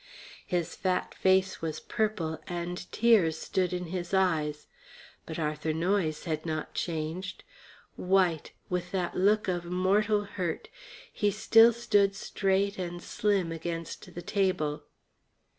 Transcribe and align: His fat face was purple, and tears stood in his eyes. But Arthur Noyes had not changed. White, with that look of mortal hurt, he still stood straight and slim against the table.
His 0.47 0.75
fat 0.75 1.13
face 1.13 1.61
was 1.61 1.79
purple, 1.79 2.39
and 2.47 2.91
tears 2.91 3.37
stood 3.37 3.71
in 3.71 3.85
his 3.85 4.15
eyes. 4.15 4.65
But 5.27 5.37
Arthur 5.37 5.73
Noyes 5.73 6.23
had 6.23 6.43
not 6.43 6.73
changed. 6.73 7.43
White, 7.97 8.51
with 8.67 8.89
that 8.93 9.15
look 9.15 9.47
of 9.47 9.65
mortal 9.65 10.23
hurt, 10.23 10.69
he 11.13 11.29
still 11.29 11.71
stood 11.71 12.15
straight 12.15 12.79
and 12.79 12.99
slim 12.99 13.51
against 13.51 14.15
the 14.15 14.23
table. 14.23 14.85